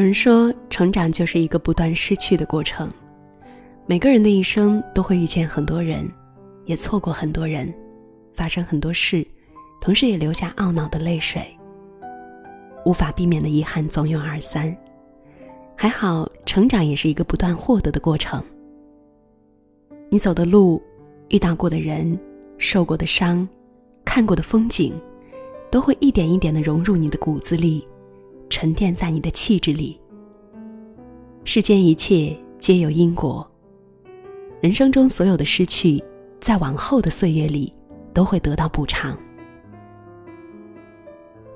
[0.00, 2.90] 有人说，成长就是一个不断失去的过程。
[3.84, 6.10] 每个人的一生都会遇见很多人，
[6.64, 7.70] 也错过很多人，
[8.32, 9.22] 发生很多事，
[9.78, 11.46] 同时也留下懊恼的泪水。
[12.86, 14.74] 无法避免的遗憾总有二三，
[15.76, 18.42] 还好，成长也是一个不断获得的过程。
[20.08, 20.82] 你走的路，
[21.28, 22.18] 遇到过的人，
[22.56, 23.46] 受过的伤，
[24.02, 24.98] 看过的风景，
[25.70, 27.86] 都会一点一点的融入你的骨子里，
[28.50, 29.98] 沉淀在你的气质里。
[31.44, 33.48] 世间一切皆有因果，
[34.60, 36.02] 人生中所有的失去，
[36.40, 37.72] 在往后的岁月里，
[38.12, 39.16] 都会得到补偿。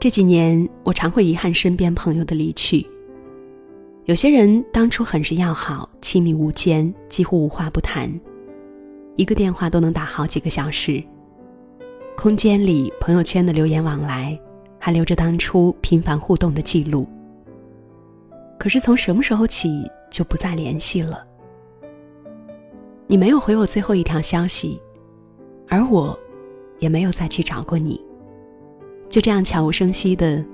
[0.00, 2.86] 这几年，我常会遗憾身边朋友的离去。
[4.04, 8.08] 有些人当初很是要好，亲密无间，几乎无话不谈，
[9.16, 11.02] 一个电话都能打好几个小时。
[12.16, 14.38] 空间里、朋友圈的留言往来，
[14.84, 17.08] 还留着当初频繁互动的记录。
[18.58, 21.26] 可是从什么时候起就不再联系了？
[23.06, 24.78] 你没有回我最后一条消息，
[25.70, 26.14] 而我，
[26.80, 27.98] 也没有再去找过你。
[29.08, 30.44] 就这样悄无声息的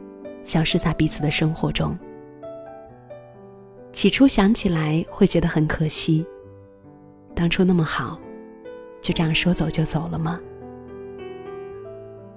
[0.45, 1.99] 消失在彼此的生活中。
[3.93, 6.25] 起初想起来会觉得很可惜，
[7.35, 8.17] 当初那么好，
[9.03, 10.39] 就这样说走就走了吗？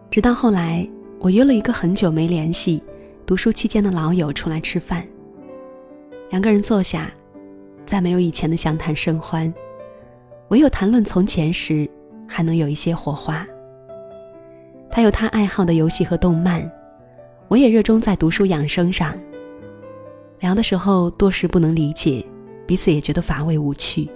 [0.10, 0.90] 直到后来，
[1.24, 2.84] 我约了一个很久没联系、
[3.26, 5.02] 读书期间的老友出来吃饭。
[6.30, 7.10] 两个人坐下，
[7.86, 9.52] 再没有以前的相谈甚欢，
[10.50, 11.90] 唯有谈论从前时，
[12.28, 13.48] 还能有一些火花。
[14.92, 16.70] 他有他爱好的游戏和动漫，
[17.48, 19.18] 我也热衷在读书养生上。
[20.42, 22.22] 聊的时候多时不能理解，
[22.68, 24.10] 彼此也觉得乏味无趣。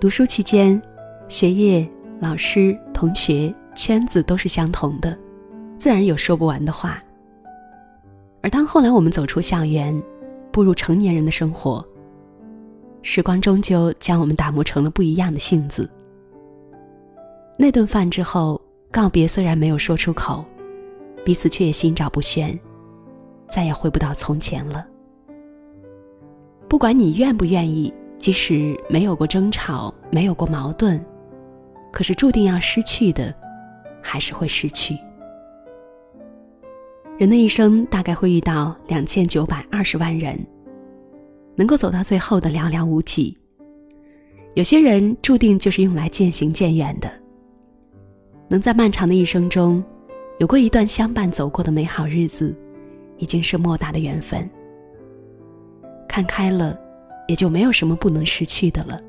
[0.00, 0.80] 读书期间，
[1.28, 1.86] 学业、
[2.20, 5.16] 老师、同学圈子都是相同的，
[5.78, 7.02] 自然有说不完的话。
[8.42, 10.00] 而当后来我们走出校园，
[10.50, 11.84] 步入成年人的生活，
[13.02, 15.88] 时光终究将我们打磨成了不一样的性子。
[17.58, 20.44] 那顿饭之后，告别虽然没有说出口，
[21.24, 22.58] 彼此却也心照不宣，
[23.48, 24.86] 再也回不到从前了。
[26.66, 30.98] 不管你愿不愿意，即使没有过争吵，没有过矛盾，
[31.92, 33.34] 可是注定要失去的，
[34.02, 34.96] 还是会失去。
[37.18, 40.38] 人的一生大概会遇到两千九百二十万人，
[41.54, 43.36] 能够走到最后的寥寥无几。
[44.54, 47.10] 有些人注定就是用来渐行渐远的。
[48.48, 49.84] 能在漫长的一生中，
[50.38, 52.56] 有过一段相伴走过的美好日子，
[53.18, 54.48] 已经是莫大的缘分。
[56.08, 56.76] 看开了，
[57.28, 59.00] 也就没有什么不能失去的了。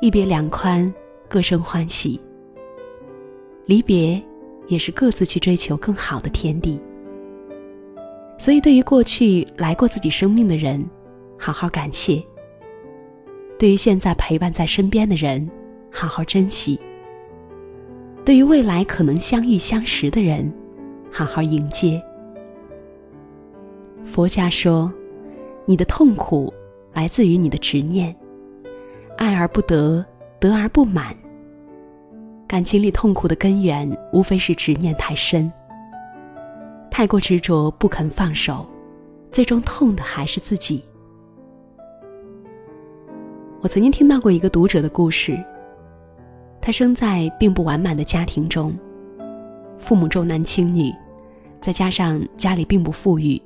[0.00, 0.90] 一别两宽，
[1.28, 2.18] 各生欢喜。
[3.66, 4.22] 离别，
[4.66, 6.80] 也是各自去追求更好的天地。
[8.36, 10.84] 所以，对于过去来过自己生命的人，
[11.38, 12.22] 好好感谢；
[13.58, 15.48] 对于现在陪伴在身边的人，
[15.90, 16.78] 好好珍惜。
[18.24, 20.52] 对于未来可能相遇相识的人，
[21.12, 22.02] 好好迎接。
[24.04, 24.92] 佛家说，
[25.64, 26.52] 你的痛苦
[26.92, 28.14] 来自于你的执念，
[29.16, 30.04] 爱而不得，
[30.40, 31.16] 得而不满。
[32.54, 35.52] 感情里痛苦的根源，无非是执念太深，
[36.88, 38.64] 太过执着不肯放手，
[39.32, 40.84] 最终痛的还是自己。
[43.60, 45.36] 我曾经听到过一个读者的故事。
[46.60, 48.72] 他生在并不完满的家庭中，
[49.76, 50.94] 父母重男轻女，
[51.60, 53.42] 再加上家里并不富裕，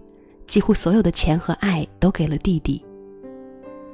[0.46, 2.84] 几乎所有的钱和爱都给了弟弟。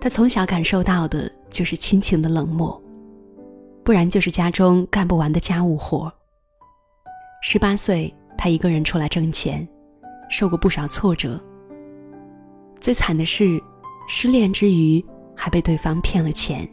[0.00, 2.82] 他从小感受到的就是亲情的冷漠，
[3.84, 6.10] 不然就是家中干不完的家务活。
[7.42, 9.66] 十八岁，他一个人出来挣钱，
[10.30, 11.38] 受过不少挫折。
[12.80, 13.62] 最惨的是，
[14.08, 15.04] 失恋之余
[15.36, 16.66] 还被对方骗了钱。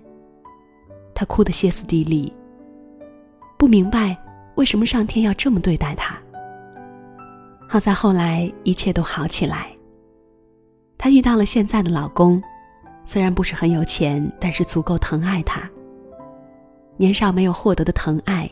[1.13, 2.33] 他哭得歇斯底里。
[3.57, 4.17] 不明白
[4.55, 6.17] 为什么上天要这么对待他。
[7.67, 9.67] 好在后来一切都好起来。
[10.97, 12.41] 她遇到了现在的老公，
[13.05, 15.69] 虽然不是很有钱，但是足够疼爱她。
[16.97, 18.49] 年少没有获得的疼爱，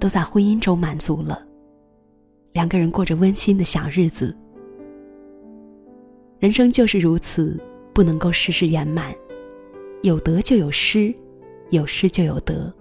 [0.00, 1.40] 都在婚姻中满足了。
[2.52, 4.36] 两个人过着温馨的小日子。
[6.38, 7.58] 人生就是如此，
[7.92, 9.14] 不能够事事圆满，
[10.02, 11.14] 有得就有失，
[11.70, 12.72] 有失就有得。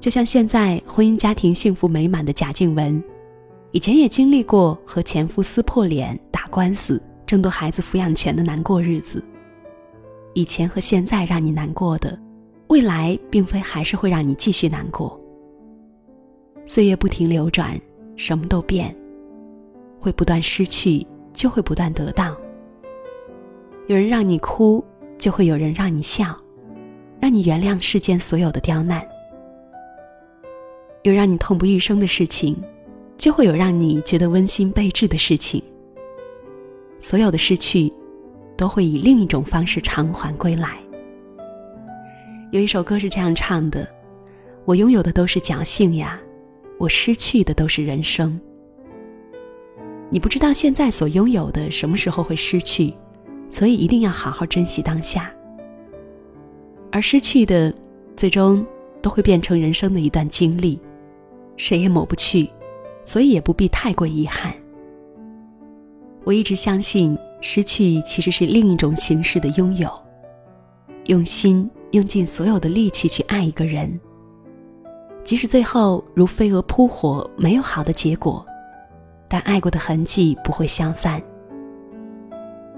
[0.00, 3.02] 就像现在婚姻家庭幸福美满的贾静雯，
[3.70, 9.22] 以前也经历过和前夫撕破脸、打官司、争夺孩子抚养权的难过日子。
[10.34, 12.18] 以前和现在让你难过的，
[12.72, 15.20] 未来并非还是会让你继续难过。
[16.64, 17.78] 岁月不停流转，
[18.16, 18.96] 什么都变，
[20.00, 22.34] 会不断失去，就会不断得到。
[23.88, 24.82] 有人让你哭，
[25.18, 26.34] 就会有人让你笑，
[27.20, 29.06] 让你原谅世间所有的刁难。
[31.02, 32.56] 有让你痛不欲生的事情，
[33.18, 35.62] 就会有让你觉得温馨备至的事情。
[37.00, 37.92] 所有的失去，
[38.56, 40.78] 都会以另一种方式偿还归来。
[42.52, 43.88] 有一首歌是这样唱的
[44.66, 46.20] ：“我拥有的都是侥幸呀，
[46.78, 48.38] 我失去的都是人生。”
[50.10, 52.92] 你不知道现在所拥有的什么时候会失去，
[53.48, 55.32] 所以一定要好好珍惜当下。
[56.90, 57.72] 而失去的，
[58.18, 58.62] 最终
[59.00, 60.78] 都会变成人生的一段经历，
[61.56, 62.50] 谁也抹不去，
[63.02, 64.52] 所以也不必太过遗憾。
[66.22, 69.90] 我一直相信，失去其实是另一种形式的拥有。
[71.06, 73.98] 用心用尽所有的力气去爱一个人，
[75.24, 78.44] 即使最后如飞蛾扑火，没有好的结果。
[79.28, 81.22] 但爱过的痕迹不会消散。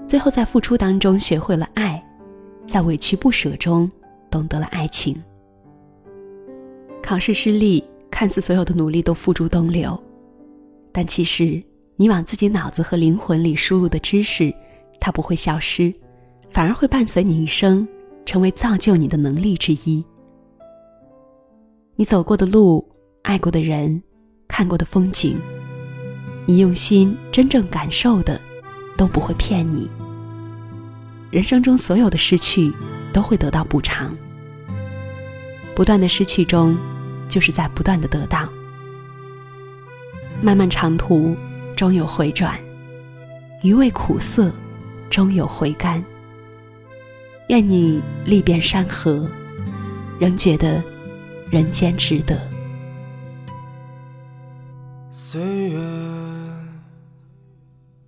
[0.07, 2.01] 最后在付出当中学会了爱，
[2.67, 3.89] 在委屈不舍中
[4.29, 5.21] 懂得了爱情。
[7.01, 10.01] 考试失利，看似所有的努力都付诸东流，
[10.91, 11.61] 但其实
[11.95, 14.53] 你往自己脑子和灵魂里输入的知识，
[14.99, 15.93] 它不会消失，
[16.49, 17.87] 反而会伴随你一生，
[18.25, 20.03] 成为造就你的能力之一。
[21.95, 22.85] 你走过的路，
[23.21, 24.01] 爱过的人，
[24.47, 25.37] 看过的风景。
[26.45, 28.39] 你用心真正感受的，
[28.97, 29.89] 都不会骗你。
[31.31, 32.71] 人生中所有的失去，
[33.13, 34.15] 都会得到补偿。
[35.73, 36.77] 不断的失去中，
[37.27, 38.47] 就是在不断的得到。
[40.41, 41.35] 漫漫长途，
[41.75, 42.53] 终有回转；
[43.63, 44.51] 余味苦涩，
[45.09, 46.03] 终有回甘。
[47.47, 49.29] 愿你历遍山河，
[50.19, 50.81] 仍觉得
[51.51, 52.39] 人间值得。
[55.11, 55.79] 岁月。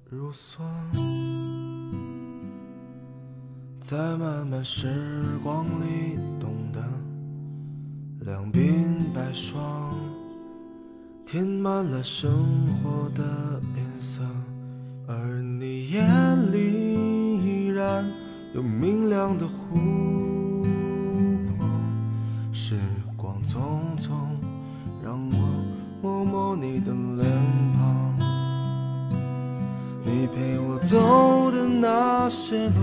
[0.09, 0.61] 如梭，
[3.81, 6.81] 在漫漫时光里懂得
[8.21, 9.93] 两鬓白霜，
[11.25, 12.31] 填满了生
[12.81, 13.21] 活的
[13.75, 14.21] 颜色，
[15.07, 16.01] 而你眼
[16.46, 16.46] 里
[18.57, 19.77] 有明亮的湖
[21.59, 21.67] 泊。
[22.51, 22.75] 时
[23.15, 23.59] 光匆
[24.01, 24.13] 匆，
[25.03, 25.37] 让我
[26.01, 27.29] 摸摸你的脸
[27.77, 28.17] 庞。
[30.03, 32.81] 你陪我走的那些路，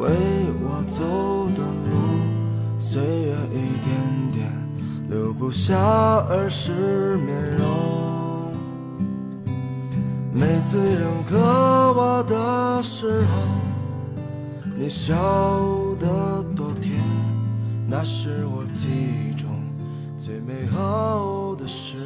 [0.00, 0.08] 为
[0.62, 1.92] 我走的路，
[2.78, 3.92] 岁月一点
[4.32, 4.50] 点
[5.10, 5.76] 留不下
[6.30, 7.66] 儿时面容。
[10.32, 13.34] 每次扔给我的时候，
[14.74, 15.14] 你笑
[16.00, 16.98] 得多甜，
[17.86, 19.48] 那是我记忆中
[20.18, 22.01] 最美好的事。